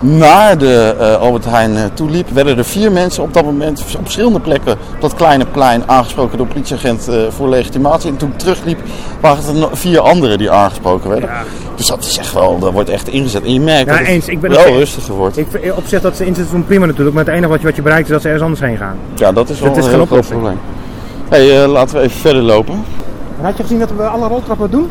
[0.00, 3.80] naar de eh, Albert Heijn eh, toe liep, werden er vier mensen op dat moment
[3.80, 8.10] op verschillende plekken op dat kleine plein aangesproken door politieagent eh, voor legitimatie.
[8.10, 8.78] En toen ik terugliep,
[9.20, 11.30] waren het er vier anderen die aangesproken werden.
[11.76, 13.42] Dus dat is echt wel, dat wordt echt ingezet.
[13.44, 14.28] En je merkt Ja, dat eens.
[14.28, 15.38] Ik ben wel ook- rustiger wordt.
[15.38, 17.76] Ik, op zich dat ze inzetten van prima natuurlijk, maar het enige wat je, wat
[17.76, 18.96] je bereikt is dat ze ergens anders heen gaan.
[19.14, 20.58] Ja, dat is wel Dat een heel groot probleem.
[21.28, 22.84] Hey, laten we even verder lopen.
[23.42, 24.90] En had je gezien dat we alle roltrappen doen?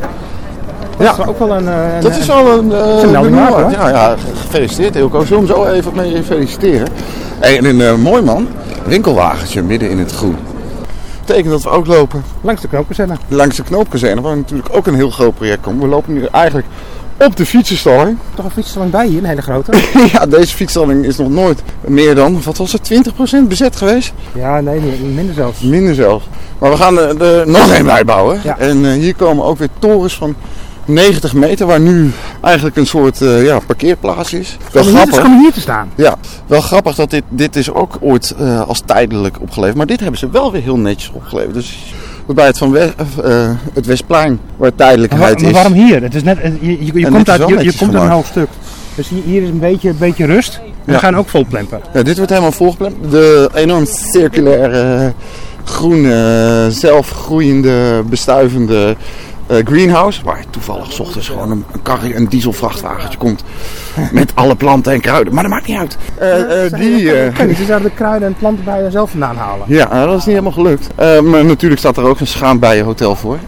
[0.98, 1.04] Ja.
[1.04, 1.68] Dat is wel ook wel een...
[1.68, 3.48] eh, een Dat is wel een, eh, een melding benoemd.
[3.48, 3.70] waard, hoor.
[3.70, 5.24] Ja, ja, gefeliciteerd Ilko.
[5.24, 6.88] Zullen we hem zo even mee feliciteren?
[7.40, 8.48] En een eh, mooi man,
[8.84, 10.36] winkelwagentje midden in het groen.
[11.26, 13.14] Betekent dat we ook lopen langs de knoopkazerne.
[13.28, 15.80] langs de knoopkazerne, waar natuurlijk ook een heel groot project komt.
[15.82, 16.66] We lopen nu eigenlijk
[17.24, 18.18] op de fietsenstalling.
[18.34, 19.72] Toch een fietsstalling bij hier, een hele grote.
[20.12, 23.10] ja, deze fietsstalling is nog nooit meer dan, wat was het,
[23.44, 24.12] 20% bezet geweest?
[24.34, 24.80] ja, nee,
[25.14, 25.60] minder zelfs.
[25.60, 26.24] Minder zelfs.
[26.58, 28.40] Maar we gaan er, er nog een bijbouwen.
[28.44, 28.58] Ja.
[28.58, 30.34] En eh, hier komen ook weer torens van
[30.84, 34.56] 90 meter, waar nu eigenlijk een soort eh, ja, parkeerplaats is.
[34.72, 35.40] Wel hier, dus grappig.
[35.40, 35.90] hier te staan.
[35.94, 36.14] Ja,
[36.46, 39.76] wel grappig dat dit, dit is ook ooit eh, als tijdelijk opgeleverd.
[39.76, 41.54] Maar dit hebben ze wel weer heel netjes opgeleverd.
[41.54, 41.94] Dus
[42.26, 42.88] bij het, van eh,
[43.72, 45.54] het Westplein, waar Maar, tijdelijkheid maar is.
[45.54, 46.02] waarom hier?
[46.02, 48.26] Het is net, je, je, je het komt, uit, je, je komt uit een hoog
[48.26, 48.48] stuk.
[48.94, 50.60] Dus hier, is een beetje, een beetje rust.
[50.84, 50.98] We Ja.
[50.98, 51.80] gaan ook vol plempen.
[51.94, 52.94] Ja, dit wordt helemaal volgepland.
[53.10, 55.12] De enorm circulaire,
[55.64, 59.04] groene, zelfgroeiende, bestuivende eh,
[59.64, 60.24] greenhouse.
[60.24, 63.44] Waar toevallig 's ochtends gewoon een, een karre, een dieselvrachtwagentje komt.
[64.12, 65.34] Met alle planten en kruiden.
[65.34, 65.96] Maar dat maakt niet uit.
[66.18, 69.64] Eh, eh, die, eh, Kijk, ze zouden de kruiden en planten bij jezelf vandaan halen.
[69.68, 70.88] ja, nou, dat is niet helemaal gelukt.
[70.94, 73.38] Eh, maar natuurlijk staat er ook een schaambijenhotel voor.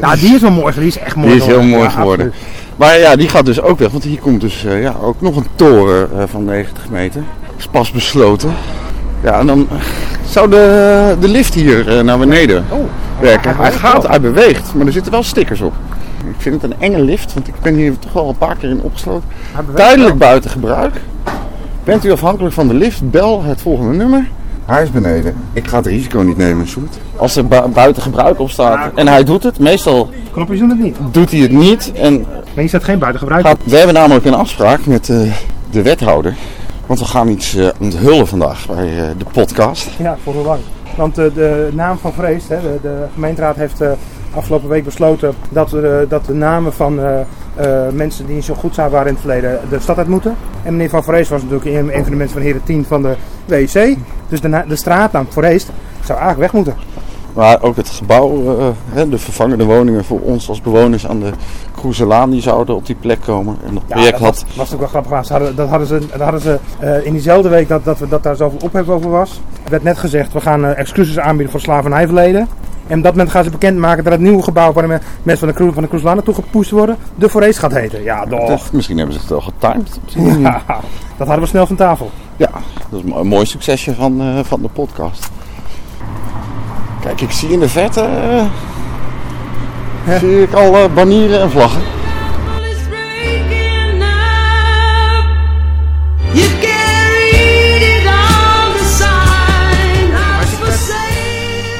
[0.00, 0.74] Ja, die is wel mooi.
[0.74, 1.28] Die is echt mooi.
[1.30, 2.26] Die is heel mooi Ja, geworden.
[2.26, 2.46] absoluut.
[2.76, 3.90] Maar ja, die gaat dus ook weg.
[3.90, 7.22] Want hier komt dus eh, ja, ook nog een toren eh, van 90 meter.
[7.58, 8.52] Is pas besloten.
[9.22, 9.68] Ja, en dan
[10.28, 12.78] zou de, de lift hier eh, naar beneden Oh,
[13.20, 13.48] werken.
[13.50, 15.72] Hij beweegt gaat, hij beweegt, maar er zitten wel stickers op.
[16.28, 18.70] Ik vind het een enge lift, want ik ben hier toch wel een paar keer
[18.70, 19.28] in opgesloten.
[19.74, 20.94] Tijdelijk buiten gebruik.
[21.84, 24.28] Bent u afhankelijk van de lift, bel het volgende nummer.
[24.64, 25.34] Hij is beneden.
[25.52, 26.98] Ik ga het risico niet nemen, Sjoerd.
[27.16, 30.78] Als er bu- buiten gebruik op staat en hij doet het, meestal Knopjes doen het
[30.78, 30.96] niet.
[31.10, 31.92] doet hij het niet.
[31.92, 33.46] En Maar hier staat geen buitengebruik.
[33.46, 35.16] gaat, we hebben namelijk een afspraak met eh,
[35.70, 36.34] de wethouder.
[36.88, 39.88] Want we gaan iets eh, onthullen vandaag bij eh, de podcast.
[39.98, 40.60] Ja, voor hoe lang?
[40.96, 43.82] Want eh, de naam van Vrees, hè, de, de gemeenteraad heeft
[44.34, 45.76] afgelopen week besloten dat,
[46.08, 47.00] dat de namen van
[47.92, 50.36] mensen die niet zo goed zijn waren in het verleden de stad uit moeten.
[50.62, 53.02] En meneer Van Vrees was natuurlijk een, een van de mensen van Heren 10 van
[53.02, 53.96] de WC.
[54.28, 55.66] Dus de, de straatnaam Vrees
[56.04, 56.74] zou eigenlijk weg moeten.
[57.38, 58.58] Maar ook het gebouw,
[58.94, 61.30] eh, de vervangende woningen voor ons als bewoners aan de
[61.76, 63.56] Kroeselaan, die zouden op die plek komen.
[63.66, 65.12] En dat project dat had was, was ook wel grappig.
[65.12, 65.24] aan.
[65.24, 68.08] Ze hadden, dat hadden ze, dat hadden ze eh, in diezelfde week dat, dat, we,
[68.08, 69.40] dat daar zoveel ophef over was.
[69.64, 72.48] Er werd net gezegd, we gaan eh, excuses aanbieden voor slavernijverleden.
[72.86, 75.48] En op dat moment gaan ze bekendmaken dat het nieuwe gebouw waar de mensen van
[75.48, 78.02] de, Kroes- van de Kroeslaan naartoe gepoest worden, de Forees gaat heten.
[78.02, 78.50] Ja, doch.
[78.50, 80.00] Of misschien hebben ze het wel getimed.
[80.40, 80.62] Ja,
[81.16, 82.10] dat hadden we snel van tafel.
[82.36, 82.50] Ja,
[82.90, 85.30] dat is een mooi succesje van, van de podcast.
[87.08, 88.44] Kijk, ik zie in de verte eh,
[90.18, 91.82] zie ik al eh, banieren en vlaggen.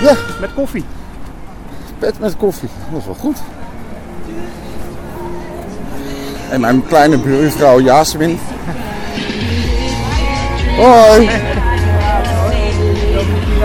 [0.02, 0.84] Ja, Met koffie.
[1.98, 2.68] pet met koffie.
[2.90, 3.36] Dat is wel goed.
[6.50, 8.38] En mijn kleine buurvrouw Jasmin.
[10.76, 11.28] Hoi.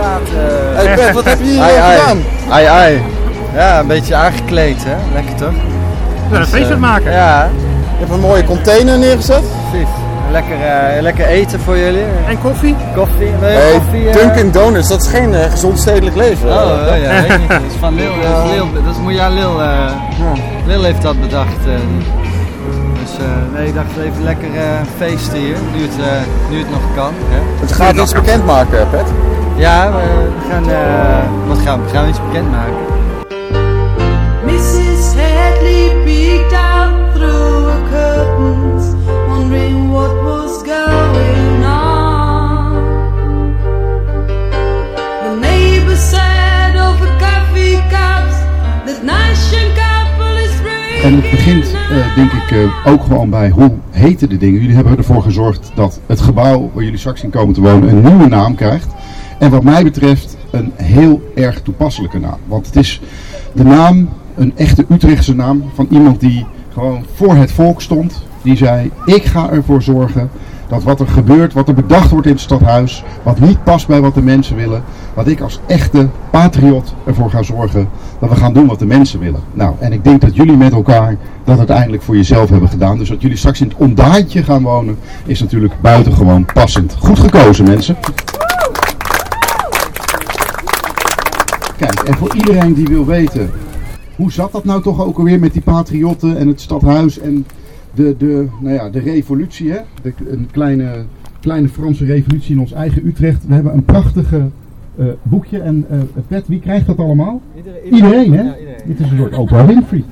[0.08, 1.98] Hey Pet, wat heb je hier Ai, ai.
[1.98, 2.22] gedaan?
[2.50, 3.02] Ai, ai.
[3.54, 4.94] Ja, een beetje aangekleed, hè?
[5.14, 5.52] Lekker toch?
[6.30, 7.12] We een feest Eh, maken.
[7.12, 7.42] Ja,
[7.92, 9.42] Je hebt een mooie container neergezet.
[9.70, 9.88] precies.
[10.30, 12.04] Lekker, eh, lekker eten voor jullie.
[12.28, 12.74] En koffie?
[12.94, 14.08] Koffie, wil je Hey, koffie?
[14.08, 14.14] eh?
[14.16, 16.48] Dunkin' Donuts, dat is geen eh, gezond stedelijk leven.
[16.48, 17.48] Oh, oh, ja, weet ik niet.
[17.48, 18.12] Dat is van Lil.
[18.22, 19.90] Dat is, Lil, dat is moet ja, Lil, eh,
[20.66, 21.58] Lil heeft dat bedacht.
[21.66, 21.72] eh.
[23.02, 24.62] dus eh, nee, ik dacht even lekker eh,
[24.98, 27.12] feesten hier, nu het, eh, nu het nog kan.
[27.30, 27.38] Hè?
[27.60, 29.06] Het gaat iets bekendmaken, Pet.
[29.56, 31.88] Ja, we gaan, eh, wat gaan we?
[31.88, 32.76] Gaan we iets bekendmaken?
[34.44, 35.14] Mrs.
[35.14, 38.84] Hadley peeked out through her curtains,
[39.28, 42.82] wondering what was going on.
[45.22, 48.36] The neighbors said over coffee cups
[48.84, 53.50] that nice young couple is En het begint, eh, denk ik, eh, ook gewoon bij
[53.50, 54.60] hoe heten de dingen.
[54.60, 58.02] Jullie hebben ervoor gezorgd dat het gebouw waar jullie straks in komen te wonen een
[58.02, 58.94] nieuwe naam krijgt.
[59.38, 62.38] En wat mij betreft een heel erg toepasselijke naam.
[62.46, 63.00] Want het is
[63.52, 68.22] de naam, een echte Utrechtse naam, van iemand die gewoon voor het volk stond.
[68.42, 70.30] Die zei, ik ga ervoor zorgen
[70.68, 74.00] dat wat er gebeurt, wat er bedacht wordt in het stadhuis, wat niet past bij
[74.00, 74.82] wat de mensen willen,
[75.14, 79.20] dat ik als echte patriot ervoor ga zorgen dat we gaan doen wat de mensen
[79.20, 79.40] willen.
[79.52, 82.98] Nou, en ik denk dat jullie met elkaar dat uiteindelijk voor jezelf hebben gedaan.
[82.98, 86.96] Dus dat jullie straks in het ondaantje gaan wonen, is natuurlijk buitengewoon passend.
[86.98, 87.96] Goed gekozen mensen.
[91.76, 93.50] Kijk, en voor iedereen die wil weten,
[94.16, 97.46] hoe zat dat nou toch ook alweer met die patriotten en het stadhuis en
[97.94, 99.78] de, de, nou ja, de revolutie, hè?
[100.02, 101.04] De, een kleine,
[101.40, 103.46] kleine Franse revolutie in ons eigen Utrecht.
[103.46, 104.48] We hebben een prachtige
[104.96, 107.40] eh, boekje en eh Pet, wie krijgt dat allemaal?
[107.84, 108.42] Iedereen, hè?
[108.42, 108.76] Ja, iedereen.
[108.86, 110.04] Dit is een soort Oprah Winfrey.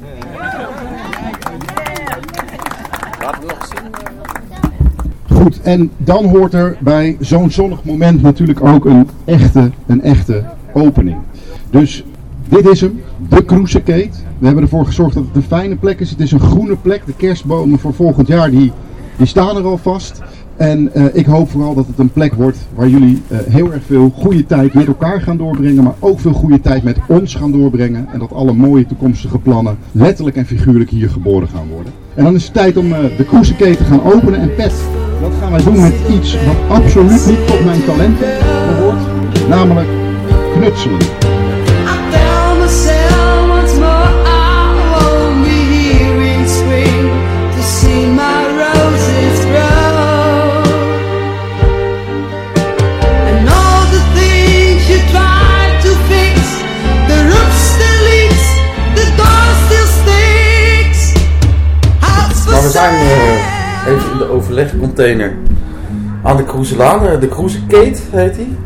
[5.29, 10.45] Goed, en dan hoort er bij zo'n zonnig moment natuurlijk ook een echte, een echte
[10.73, 11.17] opening.
[11.73, 12.05] Dus
[12.49, 14.11] dit is hem, de Cruisekate.
[14.39, 16.11] We hebben ervoor gezorgd dat het een fijne plek is.
[16.11, 17.07] Het is een groene plek.
[17.07, 18.73] De kerstbomen voor volgend jaar die,
[19.17, 20.21] die staan er al vast.
[20.57, 23.83] En eh, ik hoop vooral dat het een plek wordt waar jullie eh, heel erg
[23.87, 25.85] veel goede tijd met elkaar gaan doorbrengen.
[25.85, 28.09] Maar ook veel goede tijd met ons gaan doorbrengen.
[28.13, 31.93] En dat alle mooie toekomstige plannen letterlijk en figuurlijk hier geboren gaan worden.
[32.15, 34.41] En dan is het tijd om eh, de Cruisekate te gaan openen.
[34.41, 34.75] En Pet,
[35.21, 38.29] dat gaan wij doen met iets wat absoluut niet tot mijn talenten
[38.67, 39.49] behoort.
[39.49, 39.89] Namelijk
[40.55, 41.42] knutselen.
[64.73, 65.33] De overlegcontainer
[66.23, 67.21] aan de Cruiselaan.
[67.21, 68.57] de Cruisekate heet die.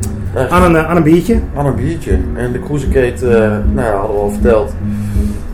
[0.51, 1.41] Aan een, eh, aan een biertje.
[1.57, 2.19] aan een biertje.
[2.35, 4.75] En de Cruisekate, eh nou ja, hadden we al verteld.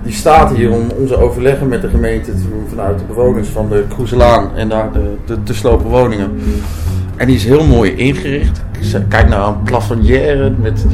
[0.03, 3.69] Die staat hier om onze overleggen met de gemeente te doen vanuit de bewoners van
[3.69, 6.31] de Cruiselaan en daar de, de te slopen woningen.
[7.23, 8.63] En die is heel mooi ingericht.
[9.09, 10.87] Kijk naar een plafonnière met,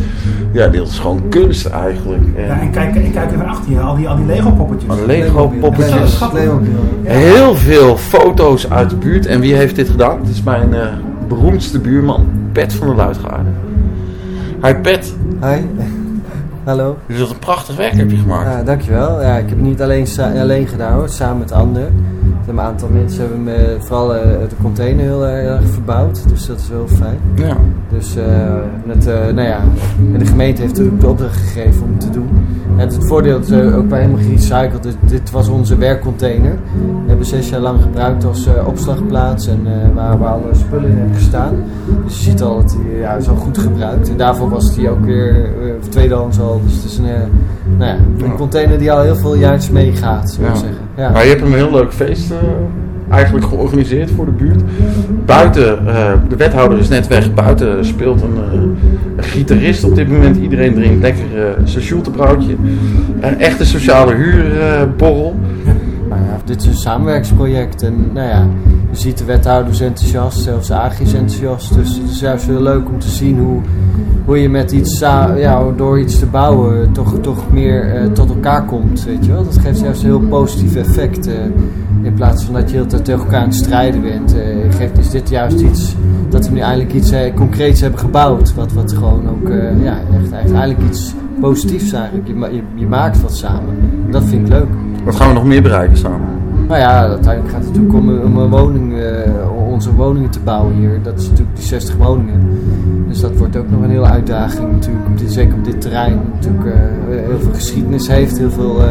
[0.53, 2.23] ja, dit is gewoon kunst eigenlijk.
[2.37, 4.99] En Ja, en kijk, en kijk even achter je, al die, al die Lego poppetjes.
[4.99, 5.53] een Lego.
[7.03, 9.27] Heel veel foto's uit de buurt.
[9.27, 10.21] En wie heeft dit gedaan?
[10.21, 10.87] Het is mijn eh,
[11.29, 13.55] beroemdste buurman, Pet van der Luitgaarden.
[14.63, 15.61] Hi Pet, Hi.
[16.65, 16.99] Hallo.
[17.07, 18.51] je hebt een prachtig werk heb je gemaakt.
[18.51, 19.23] Ja, dankjewel.
[19.23, 20.07] Ja, ik heb het niet alleen,
[20.41, 22.18] alleen gedaan hoor, samen met anderen.
[22.49, 26.69] Een aantal mensen hebben me vooral eh, de container heel erg verbouwd, dus dat is
[26.69, 27.19] wel fijn.
[27.35, 27.57] Ja.
[27.89, 28.25] Dus eh,
[28.87, 29.61] het, eh, nou ja,
[30.13, 32.29] en de gemeente heeft de opdracht gegeven om het te doen.
[32.77, 34.83] En het voordeel is eh, ook bij helemaal gerecycled.
[34.83, 36.51] Dus dit was onze werkcontainer.
[37.03, 40.91] We hebben zes jaar lang gebruikt als eh, opslagplaats en eh, waar we alle spullen
[40.91, 41.55] in hebben gestaan.
[42.05, 44.09] Dus je ziet al dat hij ja, is al goed gebruikt.
[44.11, 46.61] En daarvoor was hij ook weer eh, tweedehands al.
[46.65, 47.13] Dus het is een, eh,
[47.79, 50.59] nou ja, een container die al heel veel jaartjes meegaat, zou ik Ja.
[50.61, 50.87] zeggen.
[50.99, 51.11] Ja.
[51.11, 52.37] Maar je hebt een heel leuk feest eh,
[53.11, 54.63] eigenlijk georganiseerd voor de buurt.
[55.25, 57.35] Buiten, eh, de wethouder is net weg.
[57.35, 58.37] Buiten speelt een,
[59.17, 60.37] een gitarist op dit moment.
[60.37, 62.55] Iedereen drinkt lekker uh, zijn schultebroodje.
[63.21, 65.37] Een echte sociale huurborrel.
[66.39, 68.47] Ja, dit is een samenwerkingsproject en nou ja,
[68.91, 71.75] je ziet de wethouders enthousiast, zelfs Agi is enthousiast.
[71.75, 73.61] Dus het is juist heel leuk om te zien hoe,
[74.25, 78.65] hoe je met iets, ja, door iets te bouwen toch, toch meer eh, tot elkaar
[78.65, 79.45] komt, weet je wel.
[79.45, 81.27] Dat geeft juist een heel positief effect.
[81.27, 81.35] eh,
[82.03, 84.47] in plaats van dat je tijd tegen elkaar aan het strijden bent, eh,
[84.77, 85.95] geeft, is dit juist iets,
[86.29, 88.55] dat we nu eindelijk iets concreets hebben gebouwd.
[88.55, 89.49] Wat, wat gewoon ook,
[89.83, 92.29] ja, echt, eigenlijk iets positiefs eigenlijk.
[92.29, 93.75] Je, je, je maakt wat samen.
[94.07, 94.69] En dat vind ik leuk.
[95.05, 96.27] Wat gaan we nog meer bereiken samen?
[96.69, 100.41] Nou ja, uiteindelijk gaat het natuurlijk om, een- om een woning, eh, onze woningen te
[100.41, 100.99] bouwen hier.
[101.03, 102.41] Dat is natuurlijk die 60 woningen.
[103.09, 106.21] Dus dat wordt ook nog een hele uitdaging natuurlijk, zeker op dit terrein.
[106.35, 106.73] Natuurlijk eh,
[107.29, 108.91] heel veel geschiedenis heeft, heel veel, eh,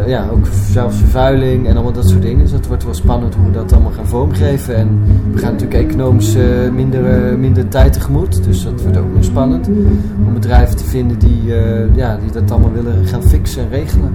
[0.00, 2.38] eh, ja, ook zelfs vervuiling en allemaal dat soort dingen.
[2.38, 4.76] Dus dat wordt wel spannend hoe we dat allemaal gaan vormgeven.
[4.76, 4.88] En
[5.32, 6.42] we gaan natuurlijk economisch eh,
[6.74, 9.68] minder, eh, minder tijd tegemoet, dus dat wordt ook nog spannend.
[10.26, 14.10] Om bedrijven te vinden die, eh, ja, die dat allemaal willen gaan fixen en regelen.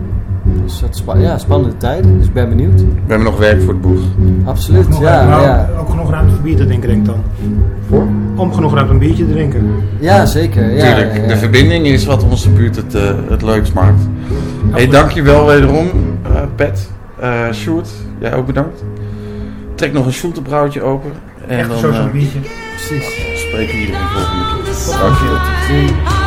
[0.64, 2.82] Dus dat spa ja, spannende tijden, dus ik ben benieuwd.
[2.82, 4.00] We hebben nog werk voor de boeg.
[4.46, 5.26] Absoluut, ja.
[5.28, 5.70] nou, ja.
[5.80, 7.24] Ook genoeg ruimte voor bier te drinken, denk ik dan.
[7.90, 8.08] Voor?
[8.36, 9.76] Om genoeg ruimte om een biertje te drinken.
[10.00, 10.70] Ja, zeker.
[10.72, 11.28] Ja, Tuurlijk, ja, ja.
[11.28, 14.02] de verbinding is wat onze buurt het, eh, het leukst maakt.
[14.72, 15.88] Hey, dankjewel wederom,
[16.24, 16.90] eh Pet.
[17.20, 17.90] eh Sjoerd,
[18.20, 18.84] jij ook bedankt.
[19.76, 21.12] Trek nog een Sjoertebrouwtje open.
[21.48, 22.40] En Echt dan zo zo'n biertje.
[22.40, 23.40] Precies.
[23.48, 25.00] spreken we iedereen volgende keer.
[25.02, 26.23] Dankjewel.